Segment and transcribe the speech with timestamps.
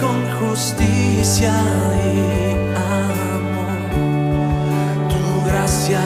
[0.00, 1.52] Con justicia
[2.04, 3.80] y amor.
[5.10, 6.00] Tu gracia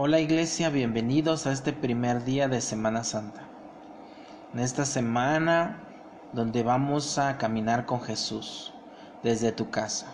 [0.00, 3.42] Hola iglesia, bienvenidos a este primer día de Semana Santa.
[4.54, 5.82] En esta semana
[6.32, 8.72] donde vamos a caminar con Jesús
[9.24, 10.06] desde tu casa.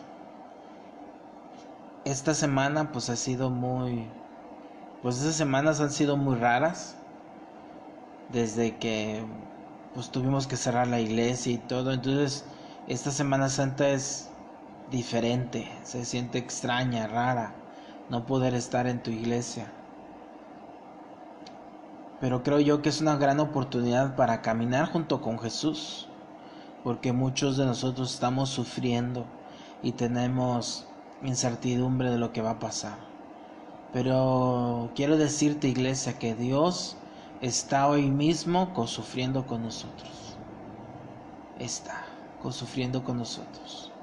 [2.06, 4.08] Esta semana pues ha sido muy...
[5.02, 6.96] Pues esas semanas han sido muy raras.
[8.32, 9.22] Desde que
[9.92, 11.92] pues tuvimos que cerrar la iglesia y todo.
[11.92, 12.46] Entonces
[12.88, 14.30] esta Semana Santa es
[14.90, 15.70] diferente.
[15.82, 17.63] Se siente extraña, rara
[18.08, 19.72] no poder estar en tu iglesia.
[22.20, 26.08] Pero creo yo que es una gran oportunidad para caminar junto con Jesús,
[26.82, 29.26] porque muchos de nosotros estamos sufriendo
[29.82, 30.86] y tenemos
[31.22, 32.98] incertidumbre de lo que va a pasar.
[33.92, 36.96] Pero quiero decirte, iglesia, que Dios
[37.40, 40.36] está hoy mismo sufriendo con nosotros.
[41.58, 42.04] Está
[42.50, 43.93] sufriendo con nosotros.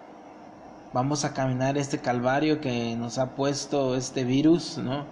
[0.94, 5.06] Vamos a caminar este calvario que nos ha puesto este virus, ¿no?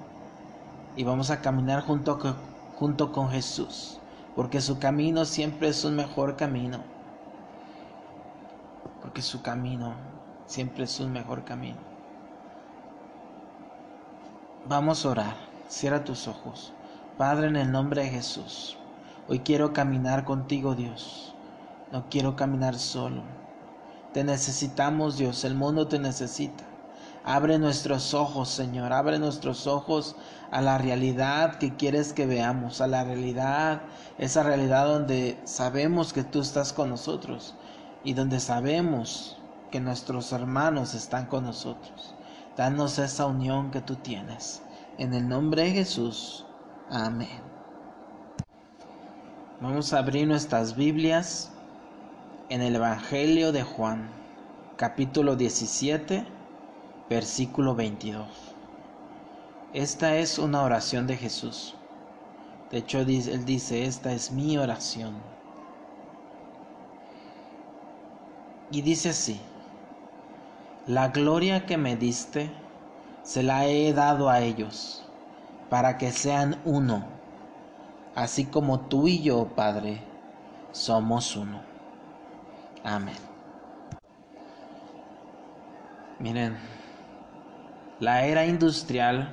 [0.98, 2.20] Y vamos a caminar junto,
[2.76, 3.98] junto con Jesús,
[4.36, 6.80] porque su camino siempre es un mejor camino.
[9.02, 9.94] Porque su camino
[10.48, 11.78] siempre es un mejor camino.
[14.68, 15.36] Vamos a orar.
[15.70, 16.74] Cierra tus ojos.
[17.18, 18.78] Padre, en el nombre de Jesús,
[19.30, 21.34] hoy quiero caminar contigo, Dios.
[21.94, 23.39] No quiero caminar solo.
[24.14, 26.64] Te necesitamos, Dios, el mundo te necesita.
[27.24, 30.16] Abre nuestros ojos, Señor, abre nuestros ojos
[30.52, 33.82] a la realidad que quieres que veamos, a la realidad,
[34.18, 37.54] esa realidad donde sabemos que tú estás con nosotros
[38.04, 39.38] y donde sabemos
[39.70, 42.16] que nuestros hermanos están con nosotros.
[42.58, 44.64] Danos esa unión que tú tienes.
[44.98, 46.46] En el nombre de Jesús.
[46.90, 47.42] Amén.
[49.62, 51.52] Vamos a abrir nuestras Biblias
[52.50, 54.10] en el Evangelio de Juan,
[54.76, 56.26] capítulo 17,
[57.08, 58.26] versículo 22.
[59.76, 61.76] Esta es una oración de Jesús.
[62.72, 65.14] De hecho, él dice, esta es mi oración.
[68.72, 69.40] Y dice así,
[70.88, 72.50] la gloria que me diste,
[73.22, 75.06] se la he dado a ellos,
[75.70, 77.06] para que sean uno,
[78.16, 80.02] así como tú y yo, Padre,
[80.72, 81.69] somos uno.
[82.84, 83.22] Amén.
[86.20, 86.60] Miren,
[88.00, 89.30] la era industrial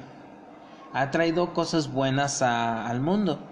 [0.93, 3.49] ha traído cosas buenas al mundo.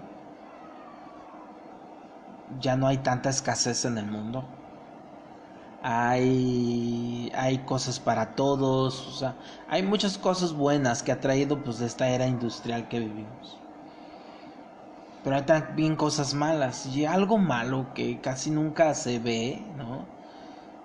[2.59, 4.49] Ya no hay tanta escasez en el mundo.
[5.81, 11.79] Hay, hay cosas para todos, o sea, hay muchas cosas buenas que ha traído pues
[11.81, 13.64] esta era industrial que vivimos
[15.25, 16.85] pero hay también cosas malas.
[16.85, 20.05] Y algo malo que casi nunca se ve, ¿no?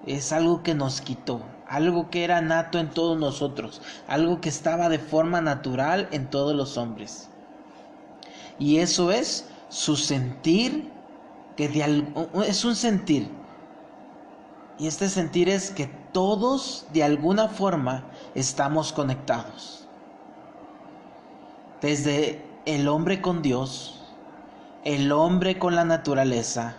[0.06, 4.88] Es algo que nos quitó, algo que era nato en todos nosotros, algo que estaba
[4.88, 7.28] de forma natural en todos los hombres.
[8.58, 10.90] Y eso es su sentir,
[11.54, 11.66] que
[12.46, 13.28] es un sentir.
[14.78, 18.04] Y este sentir es que todos de alguna forma
[18.34, 19.86] estamos conectados.
[21.82, 23.99] Desde el hombre con Dios,
[24.84, 26.74] el hombre con la naturaleza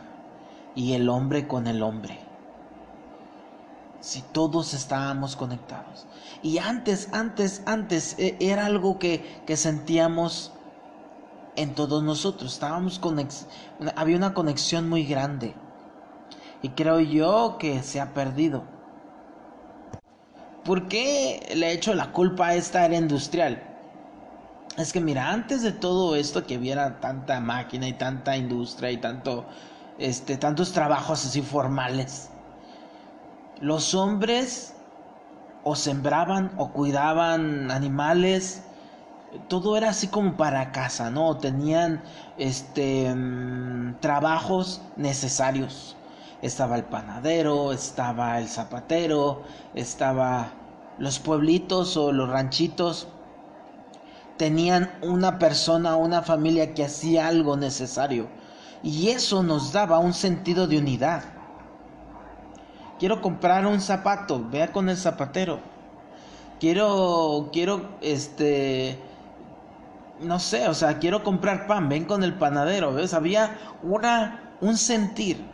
[0.75, 2.20] y el hombre con el hombre.
[4.00, 6.08] Si todos estábamos conectados.
[6.41, 10.51] Y antes, antes, antes e, era algo que, que sentíamos
[11.55, 12.53] en todos nosotros.
[12.53, 13.00] Estábamos
[13.96, 15.53] había una conexión muy grande.
[16.63, 18.63] Y creo yo que se ha perdido.
[20.63, 23.71] ¿Por qué le he hecho la culpa a esta era industrial?
[24.78, 28.98] Es que mira, antes de todo esto que hubiera tanta máquina y tanta industria y
[28.98, 29.46] tanto
[29.98, 32.30] este tantos trabajos así formales,
[33.60, 34.74] los hombres
[35.63, 38.63] o sembraban o cuidaban animales,
[39.50, 41.38] todo era así como para casa, ¿no?
[41.38, 42.01] Tenían
[42.38, 45.98] este mm, trabajos necesarios.
[46.42, 49.44] Estaba el panadero, estaba el zapatero,
[49.75, 50.54] estaba
[50.98, 53.08] los pueblitos o los ranchitos
[54.41, 58.27] tenían una persona, una familia que hacía algo necesario.
[58.81, 61.25] Y eso nos daba un sentido de unidad.
[62.98, 65.60] Quiero comprar un zapato, vea con el zapatero.
[66.60, 68.98] Quiero, quiero, este,
[70.21, 73.13] no sé, o sea, quiero comprar pan, ven con el panadero, ¿ves?
[73.13, 75.45] Había una, un sentir.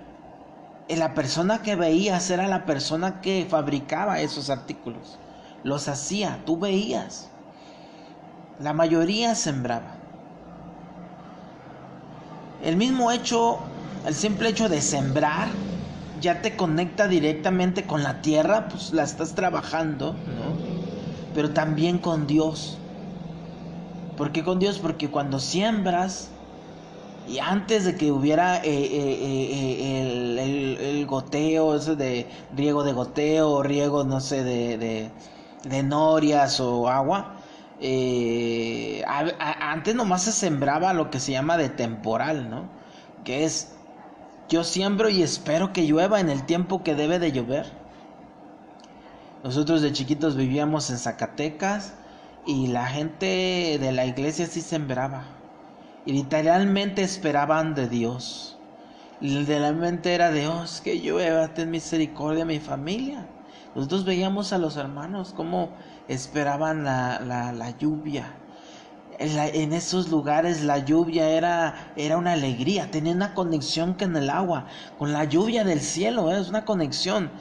[0.87, 5.19] En la persona que veías era la persona que fabricaba esos artículos.
[5.63, 7.29] Los hacía, tú veías.
[8.59, 9.95] La mayoría sembraba.
[12.63, 13.59] El mismo hecho,
[14.05, 15.49] el simple hecho de sembrar,
[16.21, 20.57] ya te conecta directamente con la tierra, pues la estás trabajando, ¿no?
[21.35, 22.77] Pero también con Dios.
[24.17, 24.79] ¿Por qué con Dios?
[24.79, 26.31] Porque cuando siembras,
[27.27, 33.61] y antes de que hubiera eh, eh, eh, el, goteo, ese de riego de goteo,
[33.63, 35.11] riego, no sé, de,
[35.63, 37.36] de, norias o agua,
[39.05, 42.69] antes nomás se sembraba lo que se llama de temporal, ¿no?
[43.23, 43.75] Que es,
[44.49, 47.65] yo siembro y espero que llueva en el tiempo que debe de llover.
[49.43, 51.93] Nosotros de chiquitos vivíamos en Zacatecas
[52.45, 55.25] y la gente de la iglesia sí sembraba.
[56.05, 58.57] Y literalmente esperaban de Dios.
[59.19, 63.27] Literalmente era Dios que llueva, ten misericordia a mi familia.
[63.75, 65.69] Nosotros veíamos a los hermanos cómo
[66.07, 67.19] esperaban la,
[67.53, 68.33] la, lluvia.
[69.19, 74.67] En, esos lugares la lluvia era, era una alegría, tenía una conexión con el agua,
[74.99, 76.39] con la lluvia del cielo, ¿eh?
[76.39, 77.31] es una conexión.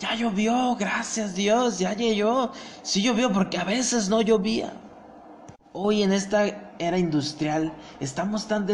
[0.00, 2.52] Ya llovió, gracias Dios, ya llovió.
[2.82, 4.72] Sí llovió porque a veces no llovía.
[5.72, 8.66] Hoy en esta era industrial estamos tan,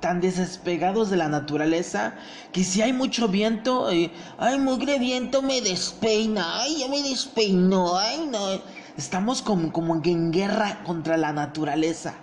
[0.00, 2.14] tan desespegados de la naturaleza
[2.52, 7.96] que si hay mucho viento, eh, ay, mugre viento me despeina, ay, ya me despeinó,
[7.98, 8.60] ay, no.
[8.96, 12.14] Estamos como, como en guerra contra la naturaleza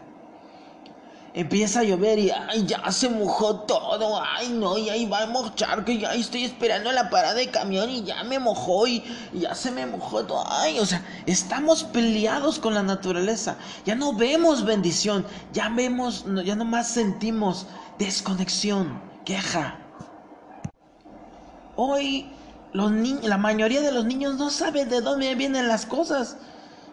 [1.36, 5.28] empieza a llover y ay, ya se mojó todo, ay no, y ahí va a
[5.28, 9.54] mojar, que ya estoy esperando la parada de camión y ya me mojó y, ya
[9.54, 14.64] se me mojó todo, ay, o sea, estamos peleados con la naturaleza, ya no vemos
[14.64, 17.68] bendición, ya vemos, ya nomás sentimos
[18.00, 19.78] desconexión, queja.
[21.76, 22.32] Hoy
[22.72, 22.92] los
[23.24, 26.38] la mayoría de los niños no saben de dónde vienen las cosas.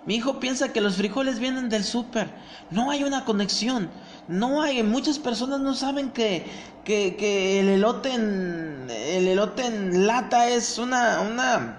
[0.05, 2.29] Mi hijo piensa que los frijoles vienen del súper.
[2.71, 3.89] No hay una conexión.
[4.29, 6.45] No hay, muchas personas no saben que,
[6.85, 11.79] que, el elote en el elote en lata es una, una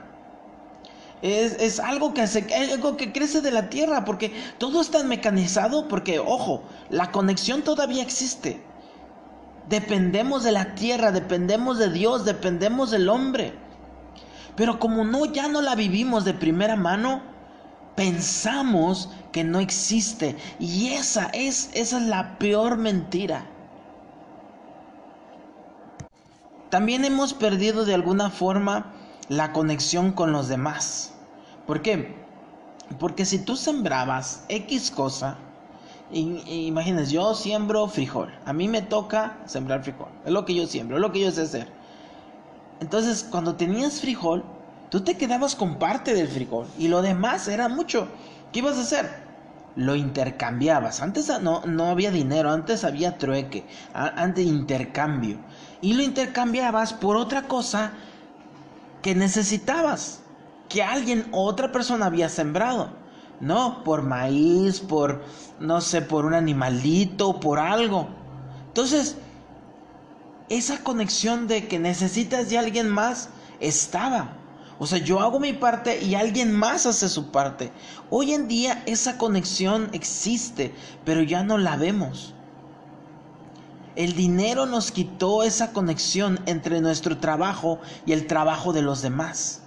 [1.22, 6.20] es, es, algo que algo que crece de la tierra, porque todo está mecanizado, porque
[6.20, 8.62] ojo, la conexión todavía existe.
[9.70, 13.54] Dependemos de la tierra, dependemos de Dios, dependemos del hombre.
[14.56, 17.22] Pero como no ya no la vivimos de primera mano,
[17.96, 20.36] pensamos que no existe.
[20.60, 23.46] Y esa es, esa es la peor mentira.
[26.70, 28.94] También hemos perdido de alguna forma
[29.30, 31.14] la conexión con los demás.
[31.68, 32.16] ¿Por qué?
[33.00, 35.38] Porque si tú sembrabas X cosa,
[36.12, 40.98] imagínense, yo siembro frijol, a mí me toca sembrar frijol, es lo que yo siembro,
[40.98, 41.68] es lo que yo sé hacer.
[42.80, 44.44] Entonces, cuando tenías frijol,
[44.94, 48.08] tú te quedabas con parte del frijol y lo demás era mucho.
[48.52, 49.10] ¿Qué ibas a hacer?
[49.76, 51.02] Lo intercambiabas.
[51.02, 55.40] Antes no, no había dinero, antes había trueque, antes intercambio.
[55.82, 57.94] Y lo intercambiabas por otra cosa
[59.02, 60.22] que necesitabas,
[60.70, 62.92] que alguien, otra persona había sembrado.
[63.40, 65.24] No, por maíz, por,
[65.60, 68.10] no sé, por un animalito, por algo.
[68.68, 69.18] Entonces,
[70.50, 74.43] esa conexión de que necesitas de alguien más estaba.
[74.80, 77.72] O sea, yo hago mi parte y alguien más hace su parte.
[78.10, 80.74] Hoy en día esa conexión existe,
[81.06, 82.34] pero ya no la vemos.
[83.96, 89.62] El dinero nos quitó esa conexión entre nuestro trabajo y el trabajo de los demás.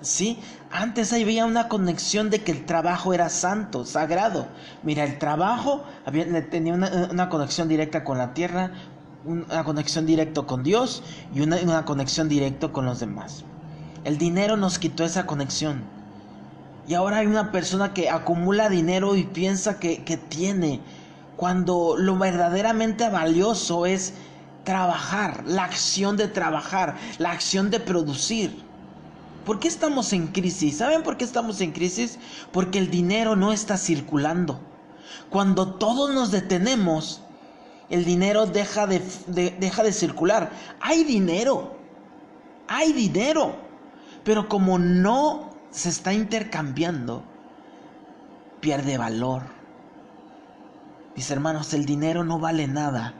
[0.00, 0.38] ¿Sí?
[0.72, 4.48] Antes había una conexión de que el trabajo era santo, sagrado.
[4.82, 5.84] Mira, el trabajo
[6.50, 8.72] tenía una, conexión directa con la tierra,
[9.24, 13.44] una conexión directa con Dios y una, una conexión directa con los demás.
[14.04, 15.82] El dinero nos quitó esa conexión.
[16.86, 20.80] Y ahora hay una persona que acumula dinero y piensa que, tiene,
[21.36, 24.12] cuando lo verdaderamente valioso es
[24.64, 28.62] trabajar, la acción de trabajar, la acción de producir.
[29.46, 30.78] ¿Por qué estamos en crisis?
[30.78, 32.18] ¿Saben por qué estamos en crisis?
[32.52, 34.60] Porque el dinero no está circulando.
[35.30, 37.22] Cuando todos nos detenemos,
[37.88, 39.00] el dinero deja de,
[39.58, 40.50] deja de circular.
[40.80, 41.76] Hay dinero.
[42.68, 43.63] Hay dinero.
[44.24, 47.22] Pero como no se está intercambiando,
[48.60, 49.42] pierde valor.
[51.14, 53.14] Mis hermanos, el dinero no vale nada.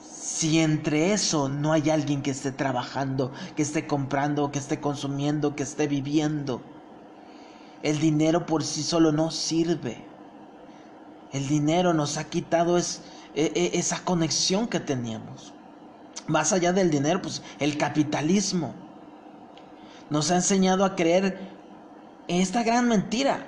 [0.00, 5.54] Si entre eso no hay alguien que esté trabajando, que esté comprando, que esté consumiendo,
[5.54, 6.62] que esté viviendo,
[7.82, 10.04] el dinero por sí solo no sirve.
[11.32, 13.02] El dinero nos ha quitado es,
[13.34, 15.52] e, e, esa conexión que teníamos.
[16.26, 18.85] Más allá del dinero, pues el capitalismo
[20.10, 21.38] nos ha enseñado a creer
[22.28, 23.46] en esta gran mentira,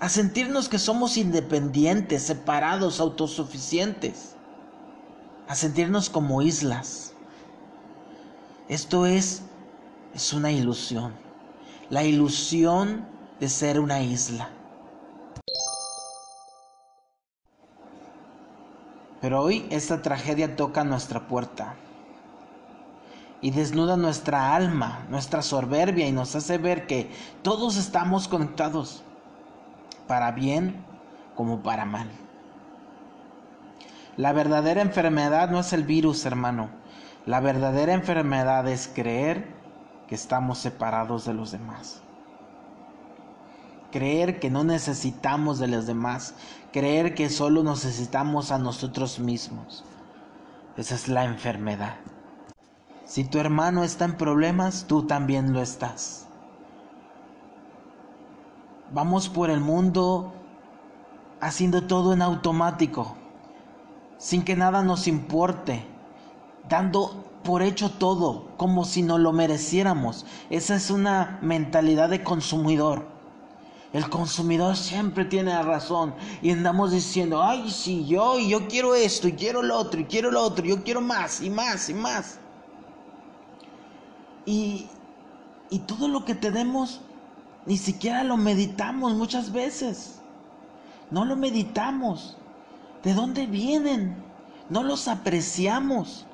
[0.00, 4.34] a sentirnos que somos independientes, separados, autosuficientes,
[5.48, 7.12] a sentirnos como islas.
[8.68, 9.42] Esto es
[10.14, 11.12] es una ilusión,
[11.90, 13.06] la ilusión
[13.40, 14.50] de ser una isla.
[19.20, 21.74] Pero hoy esta tragedia toca nuestra puerta
[23.40, 27.10] y desnuda nuestra alma, nuestra soberbia y nos hace ver que
[27.42, 29.02] todos estamos conectados,
[30.06, 30.84] para bien
[31.36, 32.08] como para mal.
[34.16, 36.70] La verdadera enfermedad no es el virus, hermano.
[37.26, 39.46] La verdadera enfermedad es creer
[40.08, 42.00] que estamos separados de los demás.
[43.92, 46.34] Creer que no necesitamos de los demás.
[46.72, 49.84] Creer que solo necesitamos a nosotros mismos.
[50.76, 51.94] Esa es la enfermedad.
[53.08, 56.26] Si tu hermano está en problemas, tú también lo estás.
[58.92, 60.34] Vamos por el mundo
[61.40, 63.16] haciendo todo en automático,
[64.18, 65.86] sin que nada nos importe,
[66.68, 70.26] dando por hecho todo, como si no lo mereciéramos.
[70.50, 73.06] Esa es una mentalidad de consumidor.
[73.94, 79.28] El consumidor siempre tiene la razón y andamos diciendo, ay, sí, yo, yo quiero esto,
[79.28, 82.40] y quiero lo otro, y quiero lo otro, yo quiero más, y más, y más.
[84.48, 84.86] Y,
[85.68, 87.02] y todo lo que tenemos,
[87.66, 90.22] ni siquiera lo meditamos muchas veces.
[91.10, 92.38] No lo meditamos.
[93.02, 94.16] ¿De dónde vienen?
[94.70, 96.26] No los apreciamos.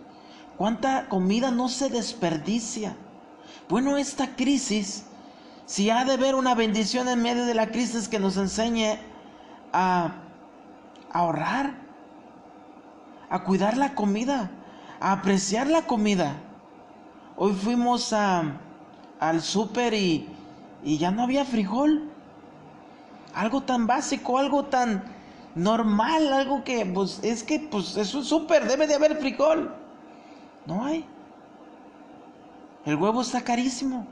[0.57, 2.97] ¿Cuánta comida no se desperdicia?
[3.69, 5.07] Bueno, esta crisis,
[5.67, 8.97] si ha de haber una bendición en medio de la crisis que nos enseñe
[9.73, 10.13] a,
[11.13, 11.75] ahorrar,
[13.29, 14.53] a cuidar la comida,
[15.01, 16.37] a apreciar la comida.
[17.37, 18.61] Hoy fuimos a,
[19.19, 20.29] al súper y,
[20.85, 22.11] ya no había frijol.
[23.35, 25.03] Algo tan básico, algo tan
[25.57, 29.75] normal, algo que pues es que pues es un súper, debe de haber frijol.
[30.67, 31.05] No hay.
[32.87, 34.07] El huevo está carísimo.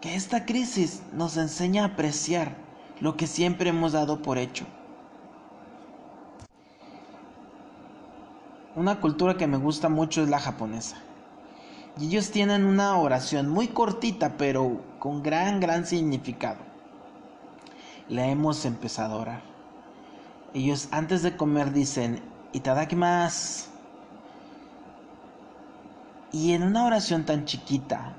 [0.00, 2.56] Que esta crisis nos enseña a apreciar
[3.00, 4.66] lo que siempre hemos dado por hecho.
[8.76, 10.98] Una cultura que me gusta mucho es la japonesa.
[11.98, 16.58] Y ellos tienen una oración muy cortita, pero con gran, gran significado.
[18.10, 19.42] La hemos empezado a orar.
[20.52, 23.70] Ellos antes de comer dicen, Itadakimasu.
[26.32, 28.14] Y en una oración tan chiquita,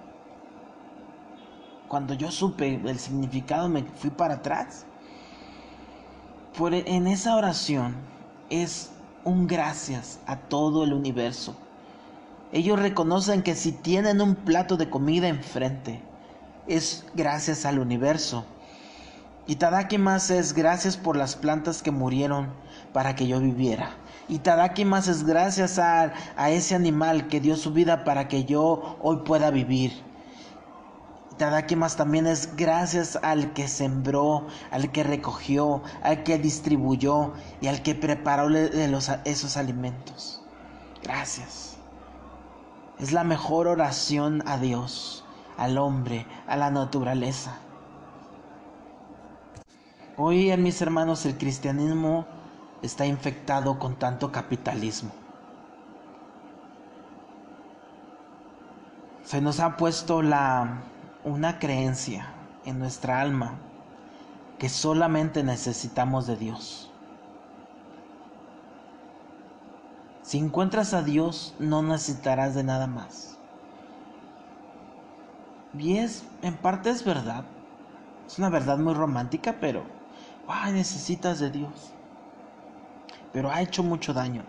[1.88, 4.88] cuando yo supe el significado me fui para atrás.
[6.58, 7.96] Por e, en esa oración
[8.50, 8.97] es
[9.28, 11.54] un gracias a todo el universo.
[12.54, 16.02] Ellos reconocen que si tienen un plato de comida enfrente,
[16.66, 18.46] es gracias al universo.
[19.46, 22.48] Y Tadaki más es gracias por las plantas que murieron
[22.94, 23.98] para que yo viviera.
[24.30, 28.46] Y Tadaki más es gracias a, a ese animal que dio su vida para que
[28.46, 30.07] yo hoy pueda vivir.
[31.38, 37.68] Tadaki más también es gracias al que sembró, al que recogió, al que distribuyó y
[37.68, 40.42] al que preparó los, esos alimentos.
[41.04, 41.78] Gracias.
[43.00, 45.24] Es la mejor oración a Dios,
[45.58, 47.60] al hombre, a la naturaleza.
[50.18, 52.26] Hoy, mis hermanos, el cristianismo
[52.82, 55.12] está infectado con tanto capitalismo.
[59.24, 60.82] Se nos ha puesto la
[61.28, 62.34] una creencia
[62.66, 63.60] en nuestra alma
[64.58, 66.92] que solamente necesitamos de Dios.
[70.22, 73.38] Si encuentras a Dios, no necesitarás de nada más.
[75.78, 77.46] Y es, en parte es verdad.
[78.26, 79.84] Es una verdad muy romántica, pero,
[80.48, 81.94] ay, necesitas de Dios
[83.38, 84.44] pero ha hecho mucho daño.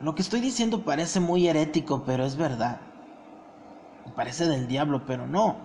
[0.00, 2.80] Lo que estoy diciendo parece muy herético, pero es verdad.
[4.10, 5.56] Parece del diablo, pero no.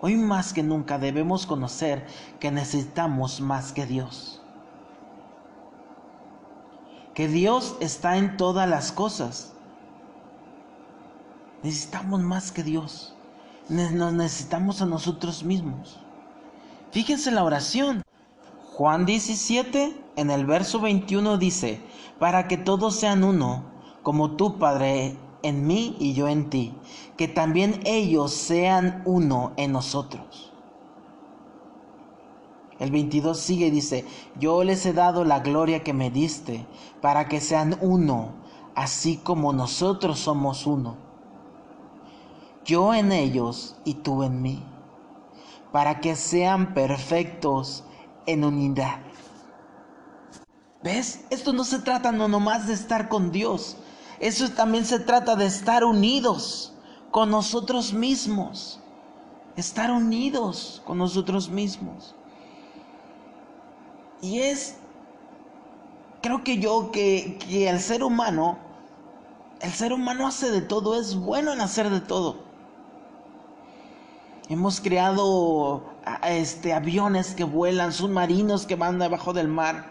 [0.00, 2.06] Hoy más que nunca debemos conocer
[2.38, 4.42] que necesitamos más que Dios.
[7.14, 9.52] Que Dios está en todas las cosas.
[11.62, 13.14] Necesitamos más que Dios.
[13.68, 16.00] Nos necesitamos a nosotros mismos.
[16.92, 18.02] Fíjense la oración.
[18.72, 21.82] Juan 17, en el verso 21 dice,
[22.18, 23.64] para que todos sean uno,
[24.02, 26.74] como tú, Padre, en mí y yo en ti,
[27.16, 30.52] que también ellos sean uno en nosotros.
[32.78, 34.06] El 22 sigue y dice,
[34.38, 36.66] yo les he dado la gloria que me diste,
[37.02, 38.32] para que sean uno,
[38.74, 40.96] así como nosotros somos uno.
[42.64, 44.64] Yo en ellos y tú en mí,
[45.72, 47.84] para que sean perfectos
[48.26, 49.00] en unidad.
[50.82, 51.26] ¿Ves?
[51.28, 53.76] Esto no se trata no nomás de estar con Dios.
[54.20, 56.74] Eso también se trata de estar unidos
[57.10, 58.78] con nosotros mismos.
[59.56, 62.14] Estar unidos con nosotros mismos.
[64.20, 64.76] Y es,
[66.20, 68.58] creo que yo, que, que el ser humano,
[69.60, 72.36] el ser humano hace de todo, es bueno en hacer de todo.
[74.50, 75.82] Hemos creado
[76.24, 79.90] este, aviones que vuelan, submarinos que van debajo del mar.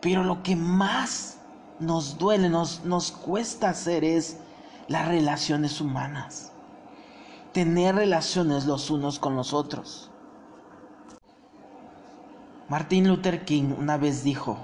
[0.00, 1.37] Pero lo que más
[1.80, 4.38] nos duele, nos, nos cuesta hacer es
[4.88, 6.52] las relaciones humanas.
[7.52, 10.10] Tener relaciones los unos con los otros.
[12.68, 14.58] Martin Luther King una vez dijo,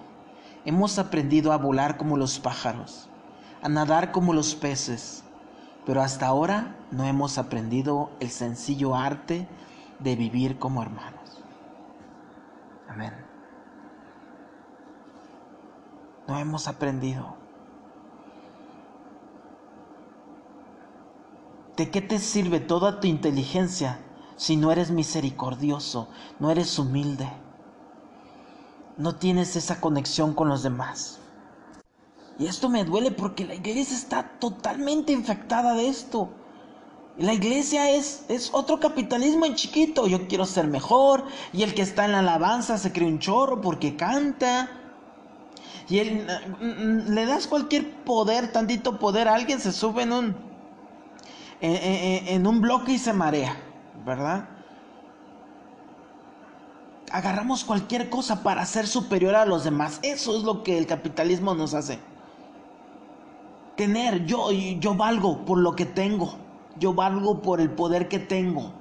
[0.64, 3.08] hemos aprendido a volar como los pájaros,
[3.62, 5.24] a nadar como los peces,
[5.86, 9.48] pero hasta ahora no hemos aprendido el sencillo arte
[10.00, 11.42] de vivir como hermanos.
[12.88, 13.23] Amén.
[16.26, 17.36] No hemos aprendido.
[21.76, 23.98] ¿De qué te sirve toda tu inteligencia
[24.36, 26.08] si no eres misericordioso,
[26.38, 27.28] no eres humilde?
[28.96, 31.18] No tienes esa conexión con los demás.
[32.38, 36.30] Y esto me duele porque la iglesia está totalmente infectada de esto.
[37.18, 40.06] La iglesia es, es otro capitalismo en chiquito.
[40.06, 41.24] Yo quiero ser mejor.
[41.52, 44.83] Y el que está en la alabanza se cree un chorro porque canta.
[45.88, 46.26] Y él,
[46.60, 50.36] mm, mm, le das cualquier poder, tantito poder a alguien, se sube en un,
[51.60, 53.56] en, un bloque y se marea,
[54.04, 54.48] ¿verdad?
[57.10, 60.00] Agarramos cualquier cosa para ser superior a los demás.
[60.02, 61.98] Eso es lo que el capitalismo nos hace
[63.76, 66.34] tener, yo, yo valgo por lo que tengo,
[66.78, 68.72] yo valgo por el poder que tengo.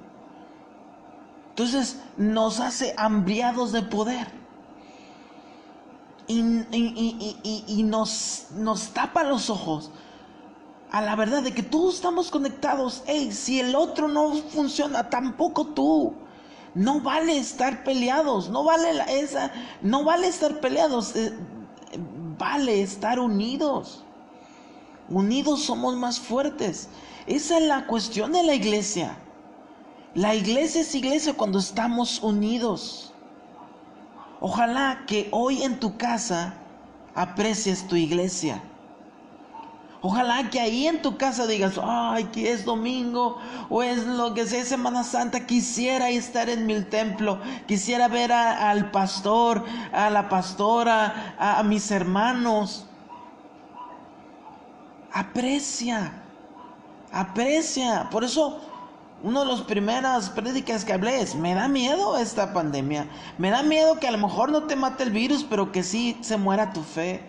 [1.50, 4.43] Entonces nos hace hambriados de poder.
[6.26, 6.40] Y,
[7.66, 9.90] y, nos, nos tapa los ojos
[10.90, 13.02] a la verdad de que todos estamos conectados.
[13.06, 16.14] Hey, si el otro no funciona, tampoco tú.
[16.74, 21.32] No vale estar peleados, no vale esa, no vale estar peleados, eh,
[22.38, 24.04] vale estar unidos.
[25.08, 26.88] Unidos somos más fuertes.
[27.26, 29.18] Esa es la cuestión de la iglesia.
[30.14, 33.13] La iglesia es iglesia cuando estamos unidos.
[34.40, 36.54] Ojalá que hoy en tu casa
[37.14, 38.62] aprecies tu iglesia.
[40.06, 43.38] Ojalá que ahí en tu casa digas, ay, que es domingo
[43.70, 48.90] o es lo que sea Semana Santa, quisiera estar en mi templo, quisiera ver al
[48.90, 52.84] pastor, a la pastora, a mis hermanos.
[55.10, 56.12] Aprecia,
[57.10, 58.10] aprecia.
[58.10, 58.60] Por eso,
[59.22, 63.08] una de las primeras prédicas que hablé es, me da miedo esta pandemia.
[63.38, 66.18] Me da miedo que a lo mejor no te mate el virus, pero que sí
[66.20, 67.22] se muera tu fe.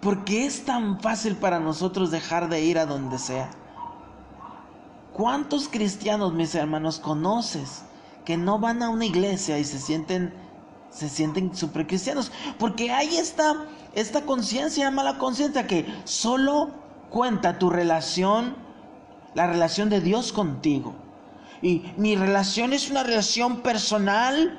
[0.00, 3.50] Porque es tan fácil para nosotros dejar de ir a donde sea.
[5.12, 7.82] ¿Cuántos cristianos, mis hermanos, conoces
[8.24, 10.32] que no van a una iglesia y se sienten
[10.94, 12.30] se sienten super cristianos.
[12.58, 16.70] Porque hay esta, esta conciencia, mala conciencia, que solo
[17.10, 18.56] cuenta tu relación,
[19.34, 20.94] la relación de Dios contigo.
[21.62, 24.58] Y mi relación es una relación personal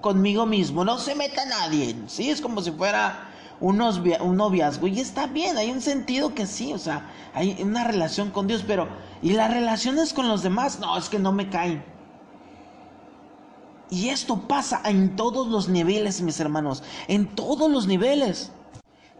[0.00, 0.84] conmigo mismo.
[0.84, 1.96] No se meta nadie.
[2.06, 2.30] ¿sí?
[2.30, 3.28] Es como si fuera
[3.60, 4.86] un, un noviazgo.
[4.86, 6.72] Y está bien, hay un sentido que sí.
[6.72, 8.64] O sea, hay una relación con Dios.
[8.66, 8.88] Pero,
[9.22, 10.78] ¿y las relaciones con los demás?
[10.78, 11.84] No, es que no me caen.
[13.90, 18.52] Y esto pasa en todos los niveles, mis hermanos, en todos los niveles.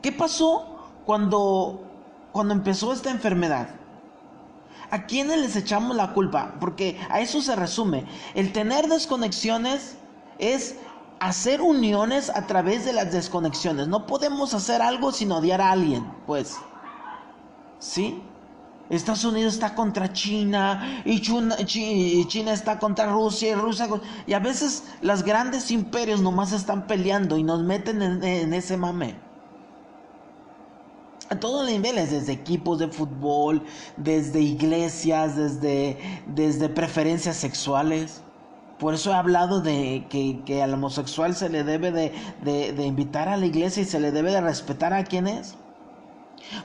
[0.03, 1.83] ¿Qué pasó cuando,
[2.33, 3.78] cuando empezó esta enfermedad?
[4.91, 6.55] ¿A quiénes les echamos la culpa?
[6.61, 8.07] Porque a eso se resume.
[8.35, 9.97] El tener desconexiones
[10.39, 10.77] es
[11.21, 13.89] hacer uniones a través de las desconexiones.
[13.89, 16.57] No podemos hacer algo sin odiar a alguien, pues.
[17.79, 18.23] ¿Sí?
[18.91, 23.87] Estados Unidos está contra China y China, está contra Rusia y Rusia
[24.27, 29.28] y a veces los grandes imperios nomás están peleando y nos meten en, ese mame.
[31.31, 33.63] A todos los niveles, desde equipos de fútbol,
[33.97, 38.23] desde iglesias, desde, desde preferencias sexuales.
[38.79, 42.13] Por eso he hablado de que, al homosexual se le debe de,
[42.73, 45.57] de invitar a la iglesia y se le debe de respetar a quien es.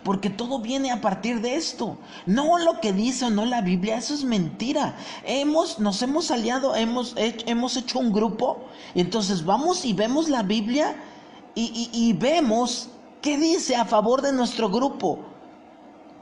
[0.03, 1.97] Porque todo viene a partir de esto.
[2.25, 4.95] No lo que dice o no la Biblia, eso es mentira.
[5.25, 8.63] Hemos, nos hemos aliado, hemos hecho, hemos hecho un grupo.
[8.95, 10.95] Y entonces vamos y vemos la Biblia
[11.55, 12.89] y, vemos
[13.23, 15.25] qué dice a favor de nuestro grupo.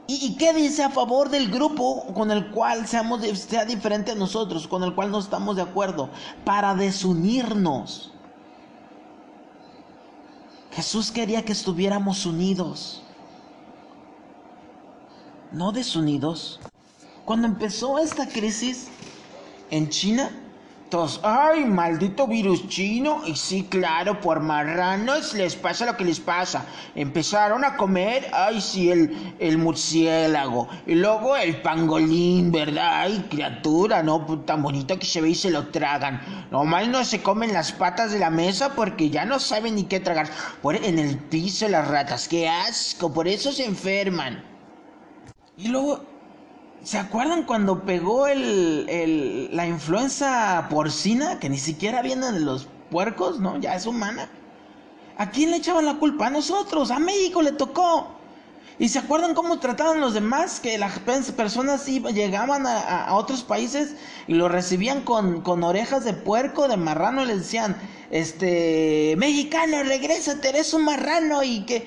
[0.06, 4.82] ¿Y, qué dice a favor del grupo con el cual sea diferente a nosotros, con
[4.82, 6.08] el cual no estamos de acuerdo?
[6.44, 8.12] Para desunirnos.
[10.72, 13.02] Jesús quería que estuviéramos unidos
[15.52, 16.60] no desunidos.
[17.24, 18.88] Cuando empezó esta crisis
[19.70, 20.30] en China,
[21.22, 23.22] Ay, maldito virus chino.
[23.26, 26.66] Y sí, claro, por marranos les pasa lo que les pasa.
[26.94, 30.68] Empezaron a comer, ay, sí, el, el murciélago.
[30.86, 33.02] Y luego el pangolín, ¿verdad?
[33.02, 34.20] Ay, criatura, ¿no?
[34.44, 36.20] Tan bonito que se ve y se lo tragan.
[36.50, 39.98] Nomás no se comen las patas de la mesa porque ya no saben ni qué
[40.00, 40.28] tragar.
[40.60, 44.44] Por, en el piso las ratas, qué asco, por eso se enferman.
[45.56, 46.11] Y luego
[46.84, 53.38] ¿Se acuerdan cuando pegó el, la influenza porcina, que ni siquiera viene de los puercos,
[53.38, 53.56] ¿no?
[53.60, 54.28] Ya es humana.
[55.16, 56.26] ¿A quién le echaban la culpa?
[56.26, 58.16] A nosotros, a México le tocó.
[58.80, 60.58] ¿Y se acuerdan cómo trataban los demás?
[60.58, 63.94] Que las personas llegaban a, otros países
[64.26, 67.76] y lo recibían con, con, orejas de puerco, de marrano, y les decían,
[68.10, 71.44] este, mexicano, regrésate, eres un marrano.
[71.44, 71.86] Y que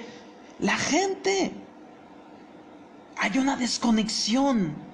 [0.59, 1.51] la gente,
[3.17, 4.84] hay una desconexión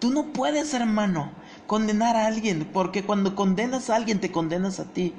[0.00, 1.30] Tú no puedes, hermano,
[1.66, 5.14] condenar a alguien, porque cuando condenas a alguien te condenas a ti.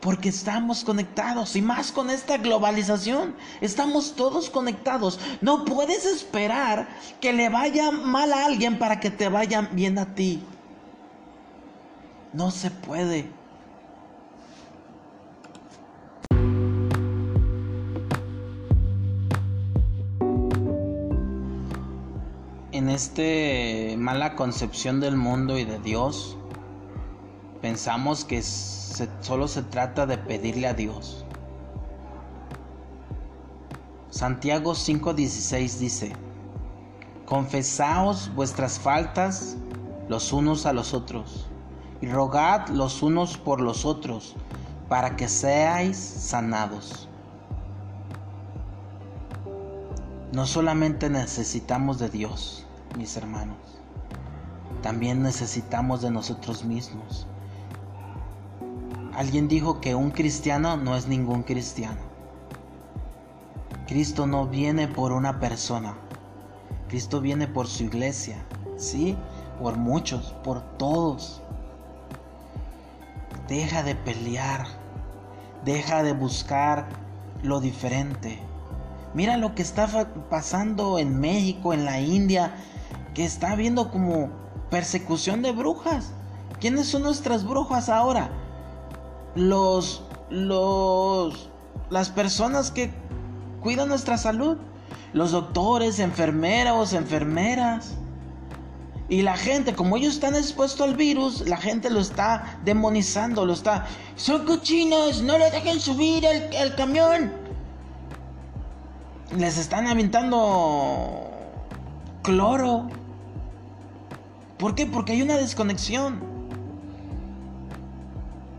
[0.00, 3.34] Porque estamos conectados y más con esta globalización.
[3.60, 5.18] Estamos todos conectados.
[5.40, 6.88] No puedes esperar
[7.20, 10.42] que le vaya mal a alguien para que te vaya bien a ti.
[12.32, 13.35] No se puede.
[22.76, 26.36] En este mala concepción del mundo y de Dios,
[27.62, 31.24] pensamos que solo se trata de pedirle a Dios.
[34.10, 36.12] Santiago 5:16 dice,
[37.24, 39.56] Confesaos vuestras faltas
[40.08, 41.46] los unos a los otros
[42.02, 44.36] y rogad los unos por los otros
[44.90, 47.08] para que seáis sanados.
[50.32, 52.65] No solamente necesitamos de Dios,
[52.96, 53.56] mis hermanos.
[54.82, 57.26] También necesitamos de nosotros mismos.
[59.14, 62.00] Alguien dijo que un cristiano no es ningún cristiano.
[63.86, 65.94] Cristo no viene por una persona.
[66.88, 68.36] Cristo viene por su iglesia.
[68.76, 69.16] ¿Sí?
[69.60, 71.40] Por muchos, por todos.
[73.48, 74.66] Deja de pelear.
[75.64, 76.86] Deja de buscar
[77.42, 78.38] lo diferente.
[79.14, 79.88] Mira lo que está
[80.28, 82.54] pasando en México, en la India,
[83.16, 84.28] que está habiendo como
[84.68, 86.12] persecución de brujas.
[86.60, 88.28] ¿Quiénes son nuestras brujas ahora?
[89.34, 91.48] Los los
[91.88, 92.90] las personas que
[93.62, 94.58] cuidan nuestra salud,
[95.14, 97.94] los doctores, enfermeros, enfermeras.
[99.08, 103.54] Y la gente, como ellos están expuestos al virus, la gente lo está demonizando, lo
[103.54, 103.86] está...
[104.16, 107.32] Son cochinos, no le dejen subir el, el camión.
[109.38, 111.30] Les están aventando
[112.22, 112.90] cloro.
[114.58, 114.86] ¿Por qué?
[114.86, 116.20] Porque hay una desconexión.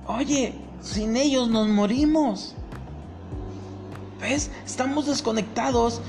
[0.06, 2.54] Oye, sin ellos nos morimos.
[4.22, 4.52] ¿Ves?
[4.66, 6.02] Estamos desconectados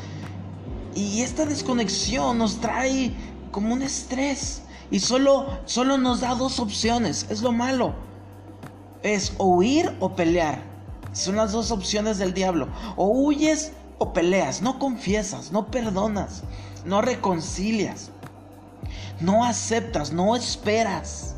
[0.94, 3.12] y esta desconexión nos trae
[3.50, 7.26] como un estrés y solo, solo nos da dos opciones.
[7.30, 7.94] Es lo malo.
[9.02, 10.62] Es huir o pelear.
[11.12, 12.68] Son las dos opciones del diablo.
[12.96, 14.60] O huyes o peleas.
[14.60, 16.42] No confiesas, no perdonas,
[16.84, 18.10] no reconcilias
[19.20, 21.36] no aceptas, no esperas.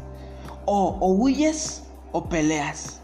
[0.64, 3.00] O, huyes o peleas.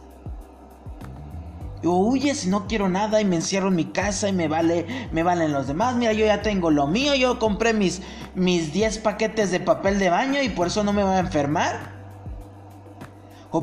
[1.85, 5.09] O huyes y no quiero nada y me encierro en mi casa y me vale,
[5.13, 5.97] me valen los demás.
[5.97, 8.03] Mira, yo ya tengo lo mío, yo compré mis,
[8.35, 11.96] mis 10 paquetes de papel de baño y por eso no me voy a enfermar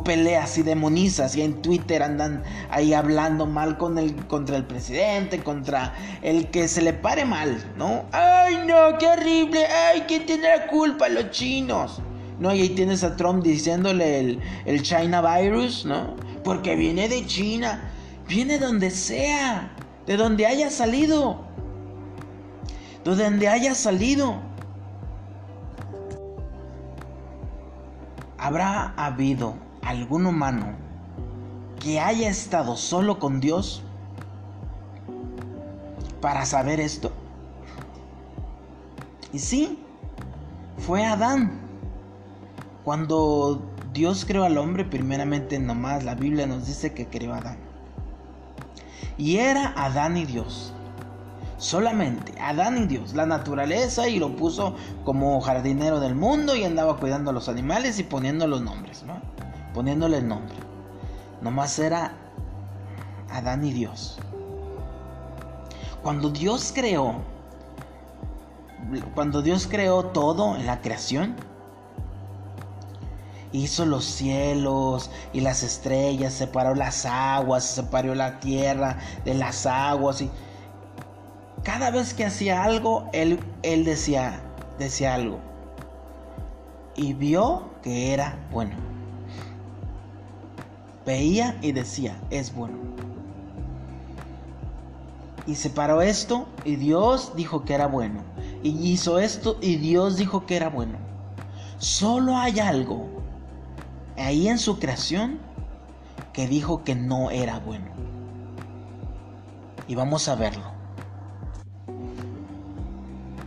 [0.01, 5.43] peleas y demonizas y en Twitter andan ahí hablando mal con el, contra el presidente,
[5.43, 8.05] contra el que se le pare mal, ¿no?
[8.13, 8.97] ¡Ay, no!
[8.97, 9.65] ¡Qué horrible!
[9.65, 11.09] ¡Ay, quién tiene la culpa!
[11.09, 12.01] Los chinos.
[12.39, 12.53] ¿No?
[12.55, 16.15] Y ahí tienes a Trump diciéndole el, el China virus, ¿no?
[16.43, 17.91] Porque viene de China.
[18.27, 19.71] Viene donde sea.
[20.07, 21.41] De donde haya salido.
[23.03, 24.41] De donde haya salido.
[28.37, 30.73] Habrá habido algún humano
[31.79, 33.83] que haya estado solo con Dios
[36.21, 37.11] para saber esto?
[39.33, 39.79] Y sí,
[40.77, 41.59] fue Adán.
[42.83, 43.61] Cuando
[43.93, 47.57] Dios creó al hombre, primeramente nomás la Biblia nos dice que creó a Adán.
[49.17, 50.73] Y era Adán y Dios.
[51.57, 56.97] Solamente Adán y Dios, la naturaleza, y lo puso como jardinero del mundo y andaba
[56.97, 59.21] cuidando a los animales y poniendo los nombres, ¿no?
[59.73, 60.55] Poniéndole el nombre.
[61.41, 62.13] Nomás era
[63.29, 64.19] Adán y Dios.
[66.01, 67.15] Cuando Dios creó,
[69.15, 71.35] cuando Dios creó todo en la creación,
[73.51, 80.21] hizo los cielos y las estrellas, separó las aguas, separó la tierra de las aguas
[80.21, 80.29] y
[81.63, 84.41] cada vez que hacía algo, él, él decía,
[84.77, 85.39] decía algo.
[86.95, 88.92] Y vio que era bueno.
[91.05, 92.77] Veía y decía, es bueno.
[95.45, 98.21] Y separó esto y Dios dijo que era bueno.
[98.63, 100.97] Y hizo esto y Dios dijo que era bueno.
[101.77, 103.09] Solo hay algo
[104.17, 105.39] ahí en su creación
[106.31, 107.87] que dijo que no era bueno.
[109.87, 110.71] Y vamos a verlo.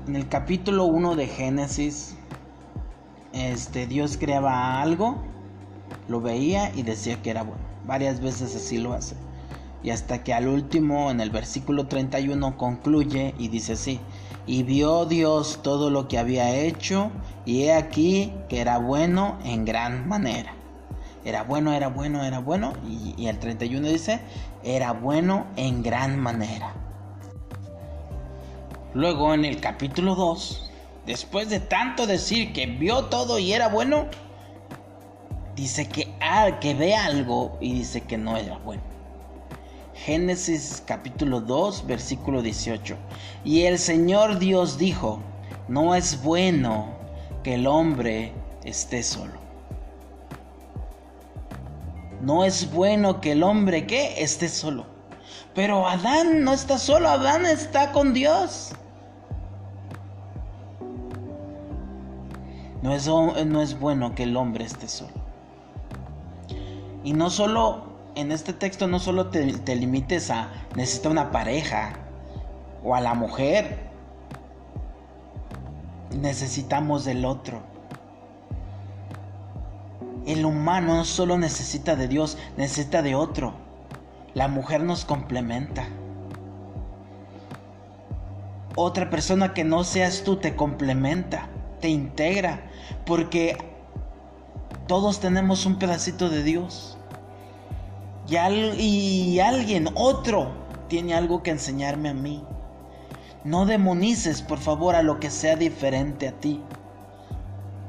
[0.06, 2.16] En el capítulo 1 de Génesis,
[3.32, 5.16] este, Dios creaba algo,
[6.08, 7.62] lo veía y decía que era bueno.
[7.84, 9.16] Varias veces así lo hace.
[9.82, 14.00] Y hasta que al último, en el versículo 31, concluye y dice así,
[14.46, 17.10] y vio Dios todo lo que había hecho,
[17.44, 20.54] y he aquí que era bueno en gran manera.
[21.24, 24.20] Era bueno, era bueno, era bueno, y, y el 31 dice,
[24.62, 26.74] era bueno en gran manera.
[28.94, 30.70] Luego en el capítulo 2,
[31.06, 34.06] después de tanto decir que vio todo y era bueno,
[35.56, 38.82] dice que, ah, que ve algo y dice que no era bueno.
[39.94, 42.96] Génesis capítulo 2, versículo 18.
[43.44, 45.20] Y el Señor Dios dijo,
[45.68, 46.90] no es bueno
[47.42, 49.32] que el hombre esté solo.
[52.20, 54.84] No es bueno que el hombre que esté solo.
[55.54, 58.72] Pero Adán no está solo, Adán está con Dios.
[62.82, 65.25] No es, no es bueno que el hombre esté solo.
[67.06, 67.84] Y no solo,
[68.16, 71.92] en este texto no solo te, te limites a necesitar una pareja
[72.82, 73.78] o a la mujer.
[76.10, 77.60] Necesitamos del otro.
[80.26, 83.54] El humano no solo necesita de Dios, necesita de otro.
[84.34, 85.86] La mujer nos complementa.
[88.74, 91.48] Otra persona que no seas tú te complementa
[91.80, 92.68] te integra,
[93.04, 93.56] porque
[94.88, 96.95] todos tenemos un pedacito de Dios.
[98.28, 100.50] Y, alguien, otro,
[100.88, 102.44] tiene algo que enseñarme a mí.
[103.44, 106.62] No demonices, por favor, a lo que sea diferente a ti.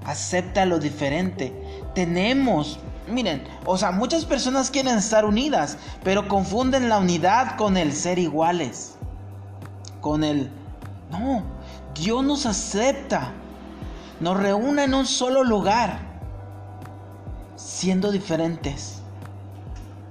[0.05, 1.53] Acepta lo diferente.
[1.95, 7.91] Tenemos, miren, o sea, muchas personas quieren estar unidas, pero confunden la unidad con el
[7.93, 8.95] ser iguales.
[10.01, 10.51] Con el...
[11.09, 11.43] No,
[11.95, 13.33] Dios nos acepta
[14.19, 15.99] nos reúne en un solo lugar,
[17.55, 19.01] siendo diferentes.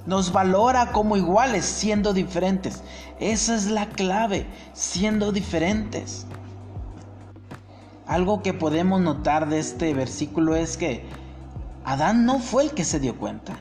[0.07, 2.83] Nos valora como iguales, siendo diferentes.
[3.19, 6.27] Esa es la clave, siendo diferentes.
[8.07, 11.05] Algo que podemos notar de este versículo es que
[11.85, 13.57] Adán no fue el que se dio cuenta.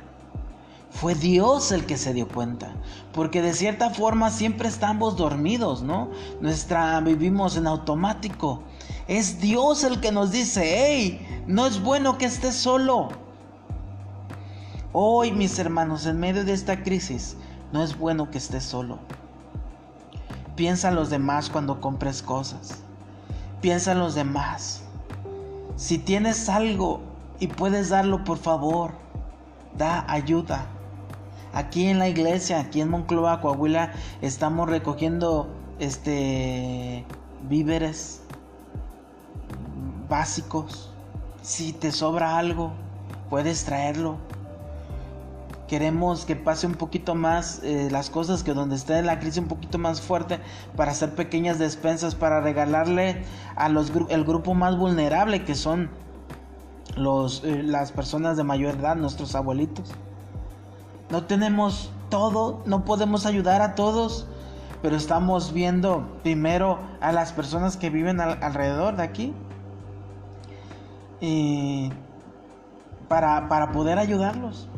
[0.92, 2.74] Fue Dios el que se dio cuenta.
[3.12, 6.12] Porque de cierta forma siempre estamos dormidos, ¿no?
[6.42, 8.62] Nuestra vivimos en automático.
[9.08, 13.25] Es Dios el que nos dice, hey, no es bueno que estés solo.
[14.98, 17.36] Hoy, mis hermanos, en medio de esta crisis,
[17.74, 18.98] no es bueno que estés solo.
[20.56, 22.80] Piensa en los demás cuando compres cosas.
[23.60, 24.84] Piensa en los demás.
[25.76, 27.02] Si tienes algo
[27.42, 28.92] y puedes darlo, por favor,
[29.78, 30.66] da ayuda.
[31.54, 33.92] Aquí en la iglesia, aquí en Monclova, Coahuila,
[34.22, 37.06] estamos recogiendo este
[37.50, 38.22] víveres
[40.08, 40.90] básicos.
[41.42, 42.72] Si te sobra algo,
[43.30, 44.20] puedes traerlo.
[45.68, 49.48] Queremos que pase un poquito más eh, las cosas, que donde esté la crisis un
[49.48, 50.40] poquito más fuerte,
[50.76, 53.24] para hacer pequeñas despensas, para regalarle
[53.56, 55.90] a los el grupo más vulnerable, que son
[56.96, 59.92] los, eh, las personas de mayor edad, nuestros abuelitos.
[61.10, 64.28] No tenemos todo, no podemos ayudar a todos,
[64.84, 69.34] pero estamos viendo primero a las personas que viven alrededor de aquí
[73.08, 74.70] para, para poder ayudarlos.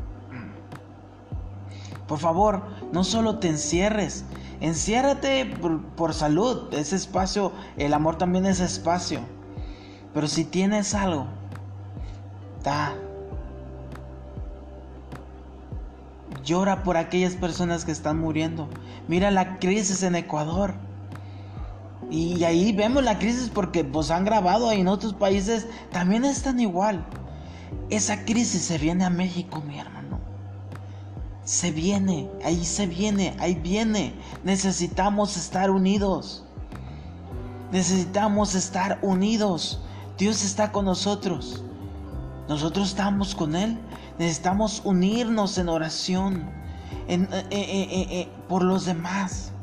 [2.07, 4.23] Por favor, no solo te encierres,
[4.61, 9.21] enciérrate por, por, salud, ese espacio, el amor también es espacio.
[10.13, 11.27] Pero si tienes algo,
[12.63, 12.95] da.
[16.43, 18.69] Llora por aquellas personas que están muriendo.
[19.07, 20.75] Mira la crisis en Ecuador.
[22.09, 27.05] Y ahí vemos la crisis porque pues han grabado en otros países también están igual.
[27.89, 29.96] Esa crisis se viene a México, mi hermano.
[31.47, 34.13] Se viene, ahí se viene, ahí viene.
[34.43, 36.43] Necesitamos estar unidos.
[37.71, 39.79] Necesitamos estar unidos.
[40.17, 41.63] Dios está con nosotros.
[42.49, 43.79] Nosotros estamos con Él.
[44.19, 46.49] Necesitamos unirnos en oración
[47.07, 49.53] eh, eh, eh, por los demás.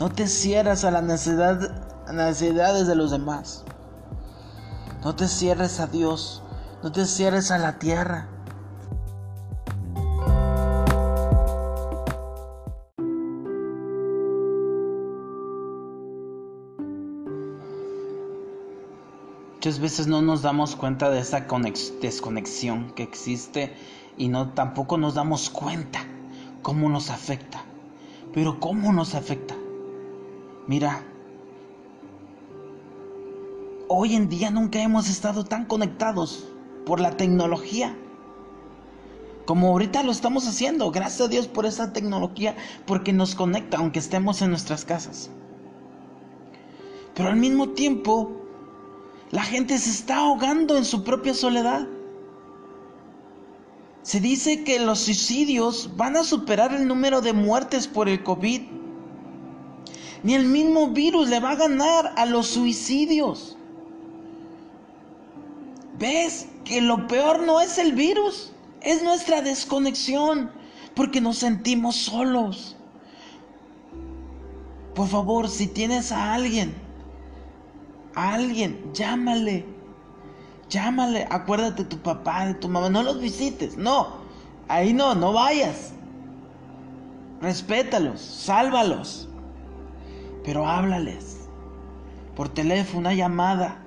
[0.00, 3.62] No te cierres a las necesidades de los demás.
[5.04, 6.42] No te cierres a Dios.
[6.82, 8.31] No te cierres a la tierra.
[19.62, 21.46] Muchas veces no nos damos cuenta de esa
[22.00, 23.72] desconexión que existe
[24.18, 26.00] y no tampoco nos damos cuenta
[26.62, 27.62] cómo nos afecta.
[28.34, 29.54] Pero cómo nos afecta.
[30.66, 31.04] Mira,
[33.86, 36.44] hoy en día nunca hemos estado tan conectados
[36.84, 37.96] por la tecnología
[39.46, 40.90] como ahorita lo estamos haciendo.
[40.90, 45.30] Gracias a Dios por esa tecnología porque nos conecta aunque estemos en nuestras casas.
[47.14, 48.41] Pero al mismo tiempo
[49.32, 51.88] la gente se está ahogando en su propia soledad.
[54.02, 58.60] Se dice que los suicidios van a superar el número de muertes por el COVID.
[60.22, 63.56] Ni el mismo virus le va a ganar a los suicidios.
[65.98, 68.52] ¿Ves que lo peor no es el virus?
[68.82, 70.50] Es nuestra desconexión
[70.94, 72.76] porque nos sentimos solos.
[74.94, 76.81] Por favor, si tienes a alguien
[78.14, 79.66] alguien, llámale.
[80.68, 84.22] Llámale, acuérdate de tu papá, de tu mamá, no los visites, no.
[84.68, 85.92] Ahí no, no vayas.
[87.42, 89.28] Respétalos, sálvalos.
[90.44, 91.48] Pero háblales.
[92.36, 93.78] Por teléfono, una llamada.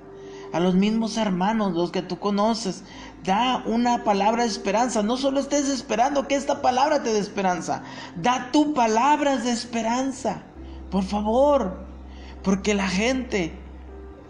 [0.52, 2.84] A los mismos hermanos, los que tú conoces.
[3.24, 5.02] Da una palabra de esperanza.
[5.02, 7.82] No solo estés esperando que esta palabra te dé esperanza.
[8.14, 10.42] Da tu palabra de esperanza.
[10.90, 11.84] Por favor.
[12.44, 13.58] Porque la gente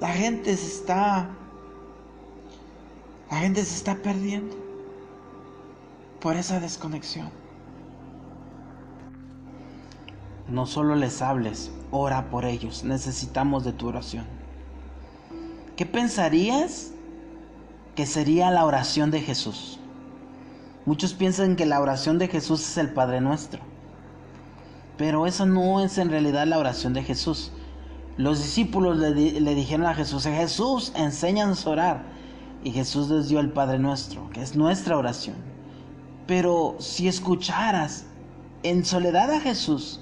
[0.01, 1.29] la gente se está.
[3.31, 4.57] La gente se está perdiendo
[6.21, 7.31] por esa desconexión.
[10.49, 12.85] No solo les hables, ora por ellos.
[12.85, 14.25] Necesitamos de tu oración.
[15.77, 16.93] ¿Qué pensarías
[17.97, 19.81] que sería la oración de Jesús?
[20.85, 23.61] Muchos piensan que la oración de Jesús es el Padre Nuestro.
[24.97, 27.51] Pero eso no es en realidad la oración de Jesús.
[28.17, 32.03] Los discípulos le, dijeron a Jesús, Jesús, enséñanos a orar.
[32.65, 35.37] Y Jesús les dio el Padre Nuestro, que es nuestra oración.
[36.27, 38.07] Pero si escucharas
[38.63, 40.01] en soledad a Jesús,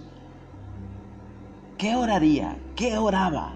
[1.77, 2.57] ¿qué oraría?
[2.77, 3.55] ¿Qué oraba?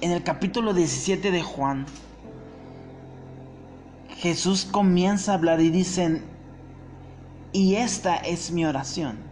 [0.00, 1.86] En el capítulo 17 de Juan,
[4.16, 6.24] Jesús comienza a hablar y dicen,
[7.52, 9.31] y esta es mi oración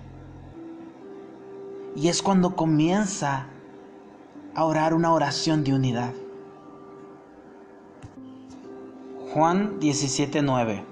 [1.96, 3.46] y es cuando comienza
[4.54, 6.12] a orar una oración de unidad.
[9.32, 10.84] Juan 17:9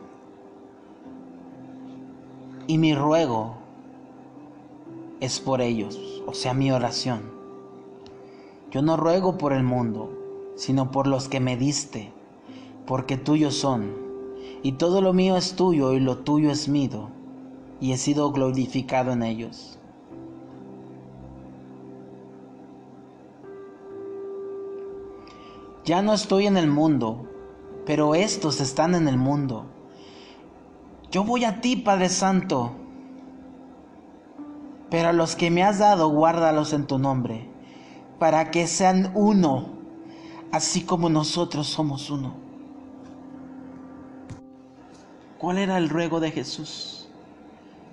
[2.67, 3.57] Y mi ruego
[5.21, 7.23] es por ellos, o sea, mi oración.
[8.71, 10.13] Yo no ruego por el mundo,
[10.57, 12.13] sino por los que me diste,
[12.87, 13.93] porque tuyos son,
[14.63, 17.09] y todo lo mío es tuyo y lo tuyo es mío,
[17.81, 19.78] y he sido glorificado en ellos.
[25.89, 27.27] Ya no estoy en el mundo,
[27.87, 29.65] pero estos están en el mundo.
[31.11, 32.73] Yo voy a ti, Padre Santo,
[34.91, 37.49] pero a los que me has dado, guárdalos en tu nombre,
[38.19, 39.79] para que sean uno,
[40.53, 42.35] así como nosotros somos uno.
[45.39, 47.09] ¿Cuál era el ruego de Jesús?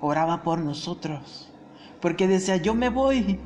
[0.02, 1.50] Oraba por nosotros,
[2.02, 3.40] porque decía, yo me voy,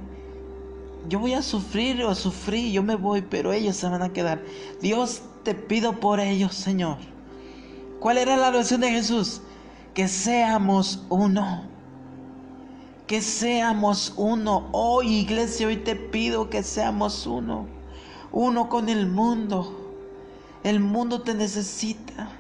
[1.07, 4.43] yo voy a sufrir o sufrí, yo me voy, pero ellos se van a quedar.
[4.81, 6.97] Dios, te pido por ellos, Señor.
[7.99, 9.41] ¿Cuál era la oración de Jesús?
[9.93, 11.63] Que seamos uno.
[13.07, 14.69] Que seamos uno.
[14.71, 17.65] Hoy, iglesia, hoy te pido que seamos uno.
[18.31, 19.75] Uno con el mundo.
[20.63, 22.31] El mundo te necesita.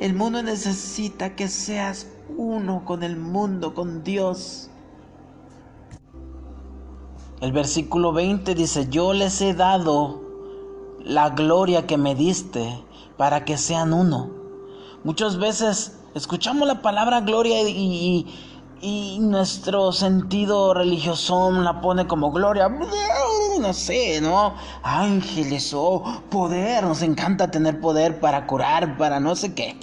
[0.00, 4.68] El mundo necesita que seas uno con el mundo, con Dios.
[7.40, 10.22] El versículo 20 dice, yo les he dado
[11.04, 12.82] la gloria que me diste
[13.18, 14.30] para que sean uno.
[15.04, 18.26] Muchas veces escuchamos la palabra gloria y,
[19.20, 22.70] nuestro sentido religioso la pone como gloria.
[22.70, 24.54] No sé, ¿no?
[24.82, 26.84] Ángeles o oh, poder.
[26.84, 29.76] Nos encanta tener poder para curar, para no sé qué.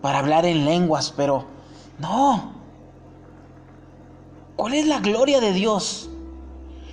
[0.00, 1.44] Para hablar en lenguas, pero
[1.98, 2.52] no.
[4.56, 6.07] ¿Cuál es la gloria de Dios?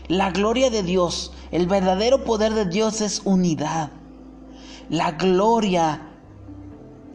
[0.07, 3.89] La gloria de Dios, el verdadero poder de Dios es unidad.
[4.89, 6.01] La gloria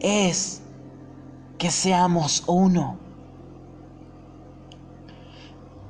[0.01, 0.61] es
[1.57, 2.97] que seamos uno.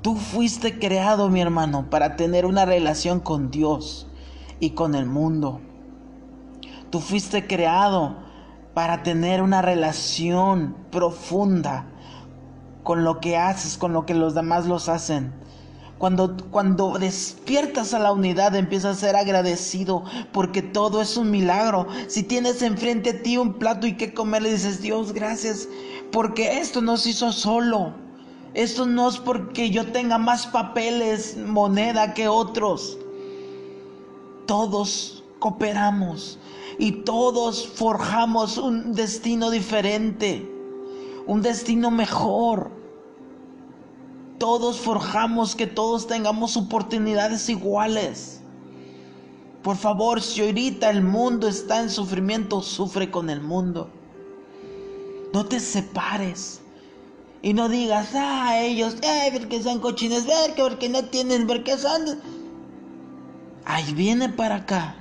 [0.04, 4.08] Tú fuiste creado, mi hermano, para tener una relación con Dios
[4.60, 5.60] y con el mundo.
[6.92, 8.16] Tú fuiste creado
[8.74, 11.86] para tener una relación profunda
[12.84, 15.34] con lo que haces, con lo que los demás los hacen.
[16.02, 21.86] Cuando, cuando despiertas a la unidad empiezas a ser agradecido porque todo es un milagro.
[22.08, 25.70] Si tienes enfrente a ti un plato y que comer, le dices, Dios, gracias,
[26.12, 27.94] porque esto no se hizo solo.
[28.56, 32.98] Esto no es porque yo tenga más papeles, moneda que otros.
[34.48, 36.40] Todos cooperamos
[36.80, 40.52] y todos forjamos un destino diferente,
[41.28, 42.81] un destino mejor
[44.42, 48.42] todos forjamos, que todos tengamos oportunidades iguales.
[49.62, 53.92] Por favor, si ahorita el mundo está en sufrimiento, sufre con el mundo.
[55.32, 56.60] No te separes.
[57.44, 61.78] Y no digas, ah, ellos, ay, porque son cochines, ver que porque no tienen, porque
[61.78, 62.02] son...
[63.66, 64.96] Ahí viene para acá.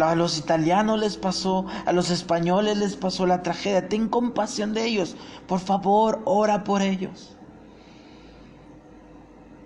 [0.00, 3.88] A los italianos les pasó, a los españoles les pasó la tragedia.
[3.88, 5.16] Ten compasión de ellos.
[5.48, 7.33] Por favor, ora por ellos.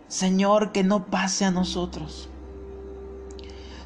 [0.08, 2.30] Señor, que no pase a nosotros.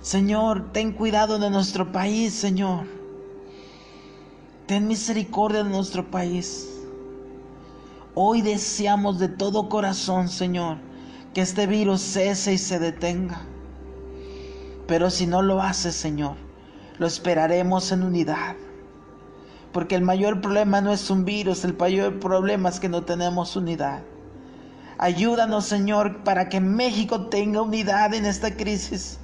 [0.03, 2.87] Señor, ten cuidado de nuestro país, Señor.
[4.66, 6.68] Ten misericordia de nuestro país.
[8.14, 10.77] Hoy deseamos de todo corazón, Señor,
[11.35, 13.41] que este virus cese y se detenga.
[14.87, 16.37] Pero si no lo hace, Señor,
[16.99, 18.55] lo esperaremos en unidad.
[19.73, 23.57] Porque el mayor problema no es un virus, el mayor problema es que no tenemos
[23.57, 24.03] unidad.
[25.03, 29.18] Ayúdanos, Señor, para que México tenga unidad en esta crisis.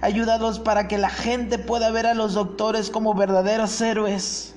[0.00, 4.56] Ayúdanos para que la gente pueda ver a los doctores como verdaderos héroes.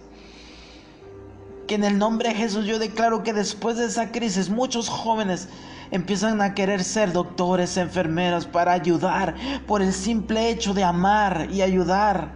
[1.67, 5.47] Que en el nombre de Jesús yo declaro que después de esa crisis muchos jóvenes
[5.91, 9.36] empiezan a querer ser doctores, enfermeros para ayudar
[9.67, 12.34] por el simple hecho de amar y ayudar.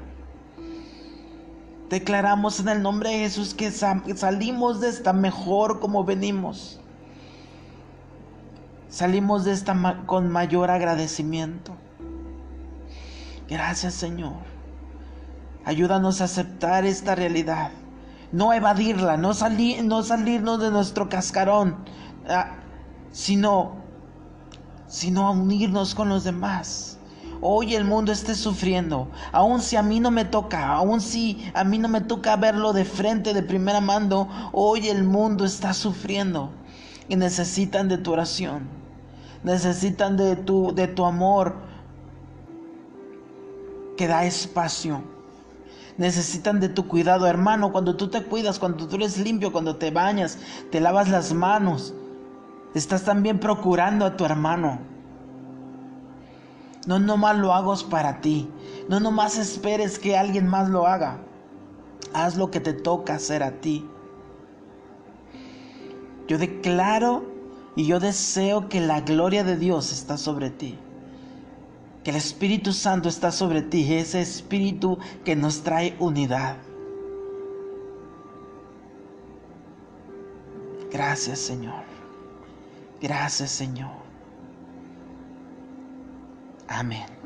[1.90, 6.80] Declaramos en el nombre de Jesús que salimos de esta mejor como venimos.
[8.90, 11.76] Salimos de esta con mayor agradecimiento.
[13.50, 14.38] Gracias Señor.
[15.66, 17.72] Ayúdanos a aceptar esta realidad.
[18.32, 19.32] No evadirla, no,
[19.84, 21.78] no salirnos de nuestro cascarón,
[22.30, 22.56] ah,
[23.12, 23.76] sino,
[24.88, 26.98] sino a unirnos con los demás.
[27.42, 31.64] Hoy el mundo esté sufriendo, aun si a mí no me toca, aun si a
[31.64, 36.52] mí no me toca verlo de frente, de primera mano, hoy el mundo está sufriendo
[37.08, 38.77] y necesitan de tu oración
[39.48, 41.56] necesitan de tu, de tu amor
[43.96, 45.02] que da espacio.
[45.98, 47.72] Necesitan de tu cuidado, hermano.
[47.72, 50.38] Cuando tú te cuidas, cuando tú eres limpio, cuando te bañas,
[50.70, 51.96] te lavas las manos,
[52.76, 54.80] estás también procurando a tu hermano.
[56.86, 58.50] No nomás lo hagas para ti.
[58.90, 61.20] No nomás esperes que alguien más lo haga.
[62.14, 63.90] Haz lo que te toca hacer a ti.
[66.28, 67.37] Yo declaro
[67.78, 70.80] y yo deseo que la gloria de Dios está sobre ti.
[72.04, 73.94] Que el Espíritu Santo está sobre ti.
[73.94, 76.58] Ese Espíritu que nos trae unidad.
[80.92, 81.84] Gracias Señor.
[83.00, 83.92] Gracias Señor.
[86.68, 87.17] Amén.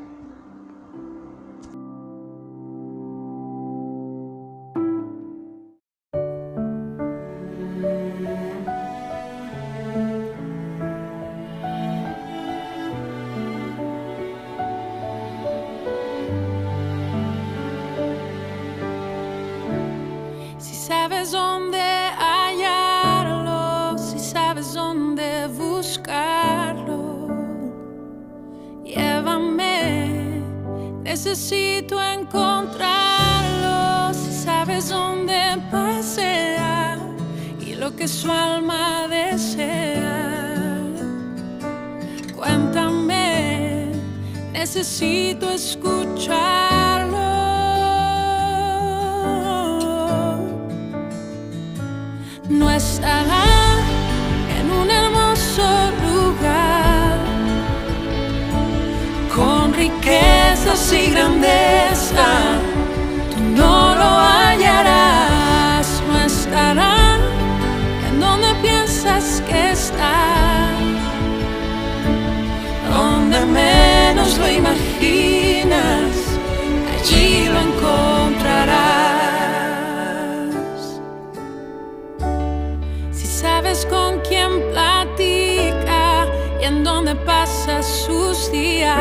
[87.64, 88.98] Pasa sus días.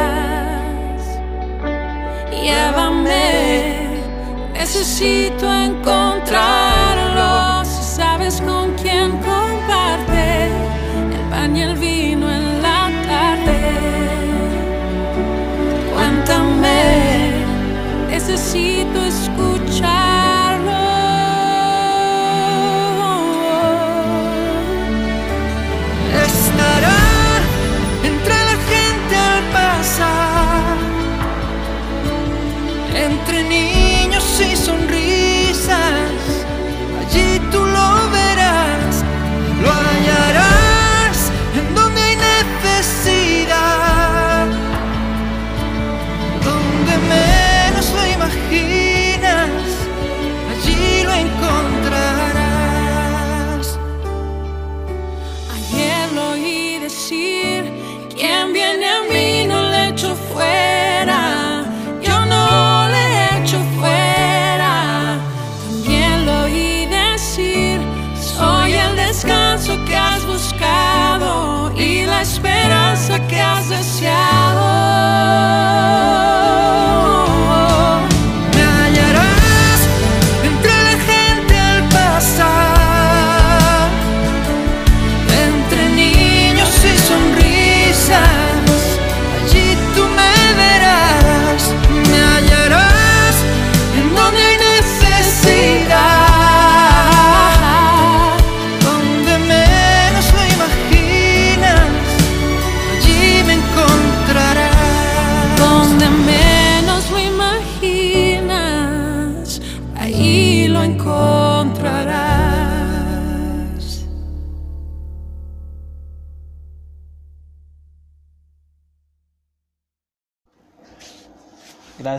[2.31, 4.03] Llévame,
[4.53, 6.60] necesito encontrarlo.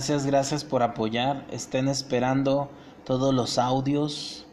[0.02, 1.46] Gracias, gracias por apoyar.
[1.52, 2.68] Estén esperando
[3.04, 4.48] todos los audios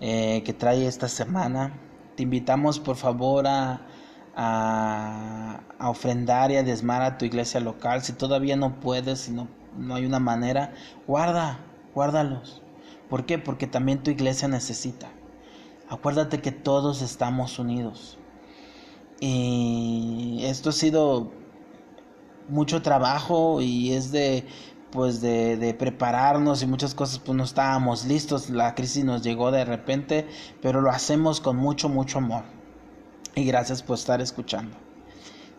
[0.00, 1.78] eh, que trae esta semana.
[2.16, 3.86] Te invitamos por favor a,
[4.34, 8.02] a, a ofrendar y a desmar a tu iglesia local.
[8.02, 9.46] Si todavía no puedes, si no,
[9.78, 10.74] no hay una manera,
[11.06, 11.60] guarda,
[11.94, 12.60] guárdalos.
[13.08, 13.38] ¿Por qué?
[13.38, 15.10] Porque también tu iglesia necesita.
[15.88, 18.18] Acuérdate que todos estamos unidos.
[19.20, 21.30] Y esto ha sido
[22.48, 24.44] mucho trabajo y es de
[24.90, 29.50] pues de, de, prepararnos y muchas cosas pues no estábamos listos la crisis nos llegó
[29.50, 30.26] de repente
[30.62, 32.44] pero lo hacemos con mucho mucho amor.
[33.34, 34.76] Y gracias por estar escuchando.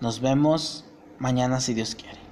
[0.01, 0.85] Nos vemos
[1.17, 2.28] mañana si Dios quiere